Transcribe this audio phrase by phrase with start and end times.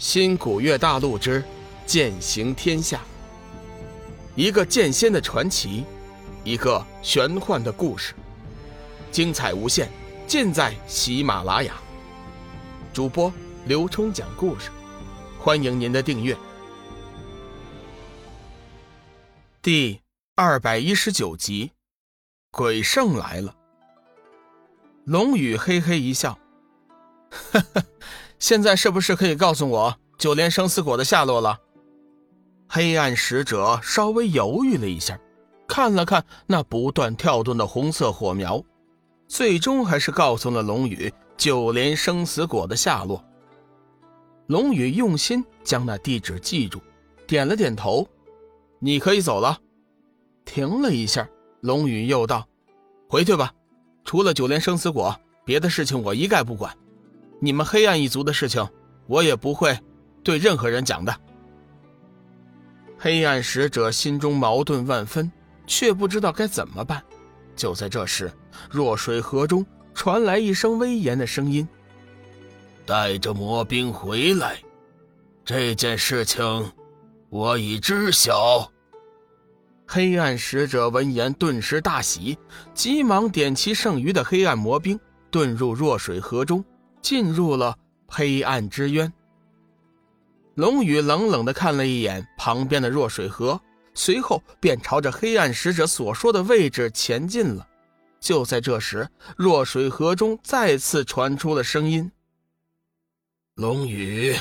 [0.00, 1.44] 新古月大陆之
[1.84, 3.02] 剑行天下，
[4.34, 5.84] 一个剑仙的传奇，
[6.42, 8.14] 一个玄幻的故事，
[9.12, 9.90] 精彩无限，
[10.26, 11.74] 尽在喜马拉雅。
[12.94, 13.30] 主播
[13.66, 14.70] 刘冲讲故事，
[15.38, 16.34] 欢迎您的订阅。
[19.60, 20.00] 第
[20.34, 21.72] 二百一十九集，
[22.50, 23.54] 鬼圣来了。
[25.04, 26.38] 龙宇嘿嘿一笑，
[27.52, 27.84] 哈哈。
[28.40, 31.56] 现在是不是可以告诉我九莲生死果的下落了？
[32.68, 35.18] 黑暗使者稍微犹豫了一下，
[35.68, 38.62] 看了看那不断跳动的红色火苗，
[39.28, 43.22] 最终还是告诉了龙宇九莲生死果的下落。
[44.46, 46.80] 龙宇用心将那地址记住，
[47.26, 48.08] 点了点头
[48.80, 49.58] ：“你可以走了。”
[50.46, 51.28] 停了一下，
[51.60, 52.48] 龙宇又道
[53.06, 53.52] ：“回去吧，
[54.04, 56.74] 除了九莲生死果，别的事情我一概不管。”
[57.40, 58.68] 你们黑暗一族的事情，
[59.06, 59.76] 我也不会
[60.22, 61.14] 对任何人讲的。
[62.98, 65.32] 黑暗使者心中矛盾万分，
[65.66, 67.02] 却不知道该怎么办。
[67.56, 68.30] 就在这时，
[68.70, 71.66] 弱水河中传来一声威严的声音
[72.84, 74.58] ：“带着魔兵回来，
[75.42, 76.70] 这件事情
[77.30, 78.70] 我已知晓。”
[79.88, 82.38] 黑暗使者闻言顿时大喜，
[82.74, 85.00] 急忙点齐剩余的黑暗魔兵，
[85.32, 86.62] 遁入弱水河中。
[87.00, 89.12] 进入了黑暗之渊。
[90.54, 93.58] 龙宇冷冷地看了一眼旁边的弱水河，
[93.94, 97.66] 随后便朝着黑暗使者所说的位置前进了。
[98.18, 102.10] 就在这时，弱水河中再次传出了声音
[103.56, 104.36] ：“龙宇，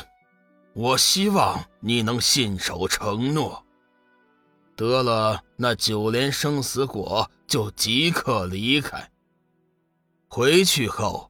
[0.74, 3.64] 我希望你能信守承诺，
[4.76, 9.10] 得了那九莲生死果就即刻离开。
[10.28, 11.29] 回去后。”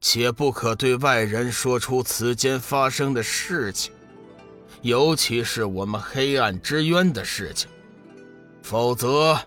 [0.00, 3.92] 且不可对外人说出此间发生的事情，
[4.82, 7.68] 尤其是我们黑暗之渊的事情，
[8.62, 9.38] 否则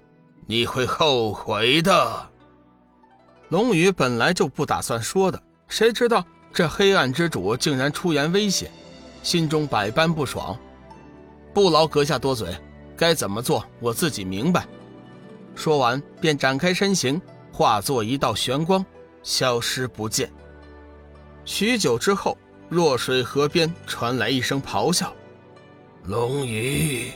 [0.46, 2.30] 你会后悔的。
[3.50, 8.70] 龙宇本来就不打算说的，谁知道这黑暗之主竟然出言威胁，
[9.24, 10.58] 心中百般不爽。
[11.54, 12.56] 不劳阁下多嘴，
[12.96, 14.68] 该怎么做我自己明白。
[15.56, 18.86] 说完，便展开身形，化作一道玄光，
[19.24, 20.32] 消失不见。
[21.44, 22.38] 许久之后，
[22.70, 25.14] 弱水河边传来一声咆哮
[26.06, 27.12] ：“龙鱼，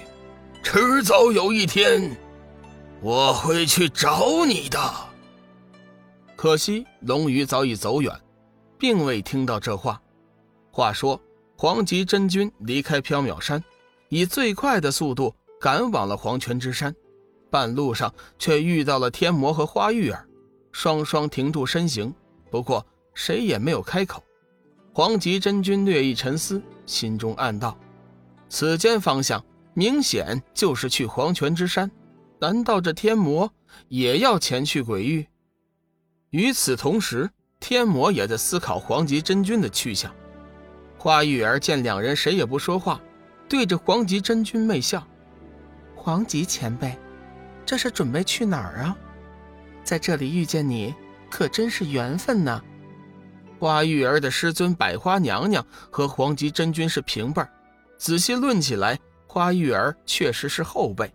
[0.63, 2.16] 迟早有一天，
[3.02, 4.80] 我会去找你的。”
[6.36, 8.13] 可惜龙鱼早已走远，
[8.78, 10.02] 并未听到这话。
[10.72, 11.19] 话说，
[11.56, 13.63] 黄极真君离开缥缈山，
[14.09, 16.94] 以最快的速度赶往了黄泉之山，
[17.50, 20.28] 半路上却遇到了天魔和花玉儿，
[20.72, 22.13] 双双停住身形。
[22.52, 24.24] 不过，谁也没有开口。
[24.94, 27.76] 黄极真君略一沉思，心中暗道
[28.48, 29.44] ：“此间方向
[29.74, 31.90] 明显就是去黄泉之山，
[32.40, 33.52] 难道这天魔
[33.88, 35.28] 也要前去鬼域？”
[36.30, 40.14] 与此同时，天魔也在思考黄极真君的去向。
[40.98, 43.02] 花玉儿见两人谁也不说话，
[43.48, 45.06] 对着黄极真君媚笑
[45.96, 46.98] ：“黄极前辈，
[47.66, 48.98] 这是准备去哪儿啊？
[49.84, 50.96] 在这里遇见你，
[51.30, 52.62] 可真是缘分呐！”
[53.60, 57.50] 花玉儿的师尊百花娘娘和黄极真君是平辈儿
[57.98, 61.12] 仔细论起来，花玉儿确实是后辈。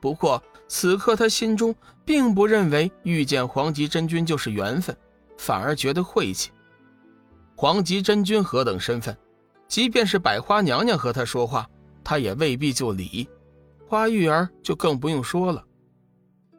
[0.00, 1.74] 不过此刻他心中
[2.04, 4.96] 并不认为遇见黄极真君就是缘分，
[5.36, 6.50] 反而觉得晦气。
[7.54, 9.14] 黄极真君何等身份，
[9.68, 11.68] 即便是百花娘娘和他说话，
[12.02, 13.28] 他也未必就理。
[13.86, 15.62] 花玉儿就更不用说了。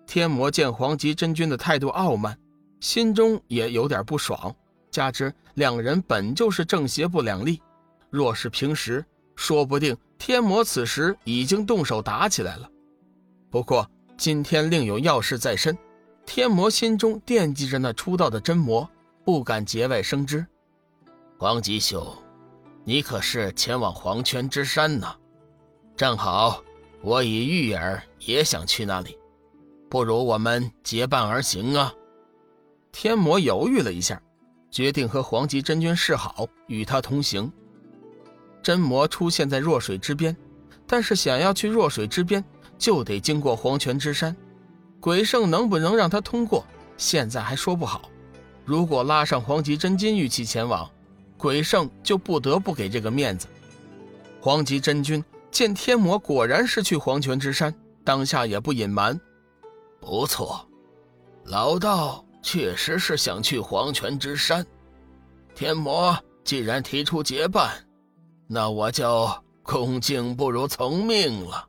[0.05, 2.37] 天魔见黄极真君的态度傲慢，
[2.81, 4.53] 心中也有点不爽。
[4.91, 7.61] 加之两人本就是正邪不两立，
[8.09, 9.03] 若是平时，
[9.35, 12.69] 说不定天魔此时已经动手打起来了。
[13.49, 15.75] 不过今天另有要事在身，
[16.25, 18.87] 天魔心中惦记着那出道的真魔，
[19.23, 20.45] 不敢节外生枝。
[21.37, 22.05] 黄吉兄，
[22.83, 25.07] 你可是前往黄泉之山呢？
[25.95, 26.63] 正好
[27.01, 29.17] 我与玉儿也想去那里，
[29.89, 31.93] 不如我们结伴而行啊！
[32.91, 34.21] 天魔犹豫了一下。
[34.71, 37.51] 决定和黄极真君示好，与他同行。
[38.63, 40.35] 真魔出现在弱水之边，
[40.87, 42.43] 但是想要去弱水之边，
[42.77, 44.35] 就得经过黄泉之山。
[44.99, 46.65] 鬼圣能不能让他通过，
[46.95, 48.09] 现在还说不好。
[48.63, 50.89] 如果拉上黄极真君一起前往，
[51.37, 53.47] 鬼圣就不得不给这个面子。
[54.39, 59.19] 黄极真君见天魔果然是去黄泉之山，当下也不隐瞒
[59.99, 60.65] ：“不错，
[61.45, 64.65] 老道。”确实是想去黄泉之山，
[65.53, 67.71] 天魔既然提出结伴，
[68.47, 69.29] 那我就
[69.61, 71.67] 恭敬不如从命了。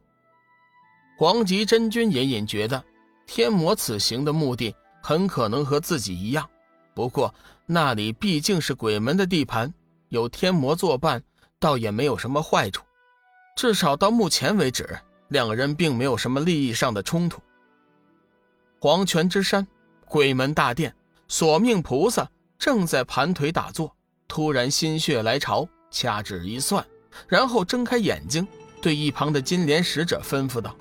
[1.18, 2.82] 黄极真君隐隐觉得，
[3.26, 6.48] 天魔此行的目的很可能和自己一样。
[6.94, 7.32] 不过
[7.66, 9.72] 那里毕竟是鬼门的地盘，
[10.08, 11.22] 有天魔作伴，
[11.58, 12.82] 倒也没有什么坏处。
[13.54, 14.98] 至少到目前为止，
[15.28, 17.40] 两人并没有什么利益上的冲突。
[18.80, 19.64] 黄泉之山，
[20.12, 20.94] 鬼门大殿，
[21.26, 23.96] 索命菩萨正在盘腿打坐，
[24.28, 26.86] 突然心血来潮，掐指一算，
[27.26, 28.46] 然后睁开眼睛，
[28.82, 30.76] 对一旁的金莲使者吩咐道。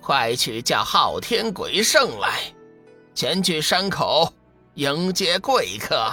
[0.00, 2.40] 快去叫昊天鬼圣来，
[3.14, 4.32] 前去山口
[4.72, 6.10] 迎接贵客。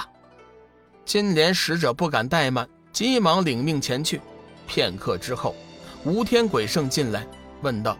[1.05, 4.19] 金莲使者不敢怠慢，急忙领命前去。
[4.67, 5.55] 片刻之后，
[6.03, 7.25] 无天鬼圣进来，
[7.61, 7.97] 问道：“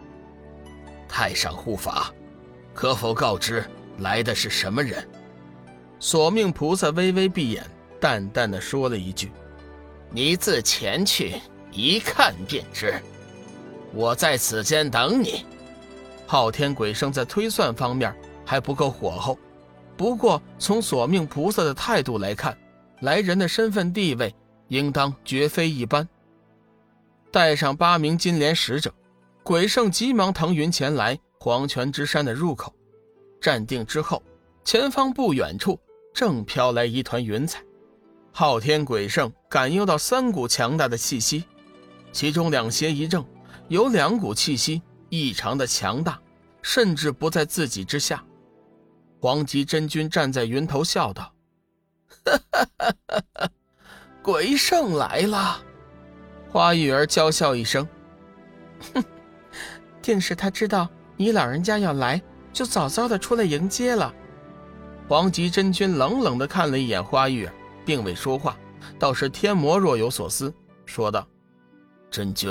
[1.08, 2.12] 太上护法，
[2.74, 3.64] 可否告知
[3.98, 5.06] 来的是什么人？”
[6.00, 7.64] 索命菩萨微微闭眼，
[8.00, 9.30] 淡淡的说了一句
[10.10, 11.34] ：“你自前去
[11.72, 12.94] 一看便知。
[13.92, 15.44] 我在此间等你。”
[16.26, 18.14] 昊天鬼圣在推算方面
[18.44, 19.38] 还不够火候，
[19.96, 22.56] 不过从索命菩萨的态度来看，
[23.00, 24.34] 来人的身份地位
[24.68, 26.06] 应当绝非一般。
[27.32, 28.92] 带上八名金莲使者，
[29.42, 32.72] 鬼圣急忙腾云前来黄泉之山的入口，
[33.40, 34.22] 站定之后，
[34.64, 35.78] 前方不远处
[36.12, 37.62] 正飘来一团云彩。
[38.32, 41.44] 昊天鬼圣感应到三股强大的气息，
[42.12, 43.24] 其中两邪一正，
[43.68, 44.82] 有两股气息。
[45.10, 46.20] 异常的强大，
[46.60, 48.22] 甚至不在自己之下。
[49.22, 51.32] 黄极真君站在云头笑道
[52.26, 53.50] ：“哈哈哈哈哈！
[54.22, 55.64] 鬼圣来了。”
[56.52, 57.88] 花玉儿娇笑一声
[58.92, 59.02] ：“哼，
[60.02, 60.86] 定是他知道
[61.16, 62.20] 你老人家要来，
[62.52, 64.14] 就早早的出来迎接了。”
[65.08, 67.48] 黄极真君冷冷的看了一眼花玉，
[67.84, 68.56] 并未说话，
[68.98, 70.52] 倒是天魔若有所思，
[70.84, 71.26] 说道
[72.10, 72.50] ：“真君。”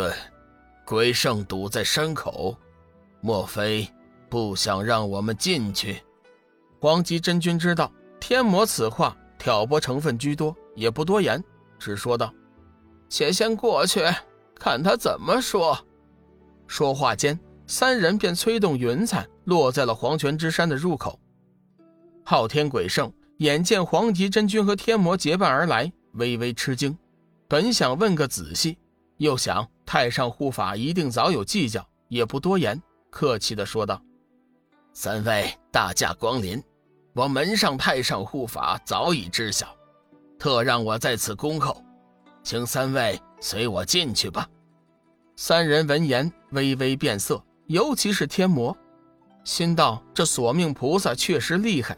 [0.84, 2.58] 鬼圣堵在山口，
[3.20, 3.88] 莫非
[4.30, 6.02] 不想让我们进去？
[6.80, 7.92] 黄极真君知道
[8.22, 11.44] 天魔此话挑拨成分居多，也不多言，
[11.78, 12.34] 只说道
[13.10, 14.02] ：“且先过去，
[14.56, 15.78] 看他怎么说。”
[16.68, 21.18] 说话间，三人便催动云彩落在了黄泉之山的入口。
[22.24, 26.98] 昊天鬼圣眼见黄极真君和天魔结伴而来，微微吃惊，
[27.48, 28.78] 本想问个仔细。
[29.18, 32.80] 又想太上护法一定早有计较，也不多言，
[33.10, 34.00] 客气的说道
[34.94, 36.62] ：“三位大驾光临，
[37.14, 39.76] 我门上太上护法早已知晓，
[40.38, 41.82] 特让我在此恭候，
[42.44, 44.48] 请三位随我进去吧。”
[45.36, 48.78] 三人闻言微微变色，尤其是天魔，
[49.48, 51.98] 心道这索命菩萨确实厉害，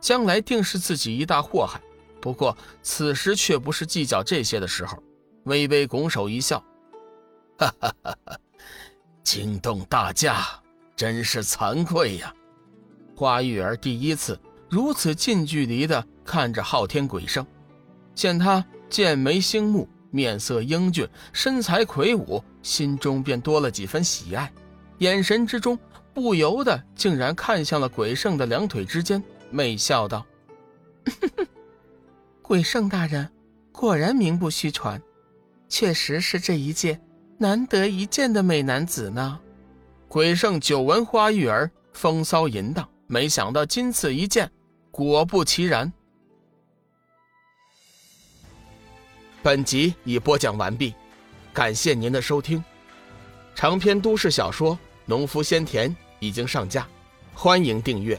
[0.00, 1.78] 将来定是自己一大祸害。
[2.22, 4.96] 不过此时却不是计较这些的时候。
[5.44, 6.58] 微微拱手一笑，
[7.58, 8.38] 哈哈哈哈
[9.22, 10.46] 惊动大驾，
[10.96, 12.34] 真是惭愧呀！
[13.14, 14.40] 花玉儿第一次
[14.70, 17.46] 如此近距离的看着昊天鬼圣，
[18.14, 24.50] 见他剑眉星目，面色英俊，身材魁梧，心中便多了几分喜爱，
[24.98, 25.78] 眼神之中
[26.16, 30.24] 不由得竟然看向了鬼圣的两腿之间，媚笑道
[32.40, 33.30] ：“鬼圣大人
[33.70, 34.98] 果然名不虚传。”
[35.68, 36.98] 确实是这一届
[37.36, 39.38] 难得一见的美男子呢。
[40.08, 44.50] 鬼圣久闻花玉儿风骚淫荡，没想到今次一见，
[44.90, 45.92] 果不其然。
[49.42, 50.94] 本集已播讲完毕，
[51.52, 52.64] 感谢您的收听。
[53.54, 54.74] 长篇都市小说
[55.04, 56.86] 《农夫先田》已经上架，
[57.34, 58.18] 欢迎订阅。